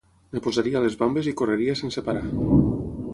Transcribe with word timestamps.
Em 0.37 0.43
posaria 0.45 0.81
les 0.85 0.95
bambes 1.01 1.29
i 1.31 1.35
correria 1.43 1.77
sense 1.83 2.05
parar. 2.11 2.25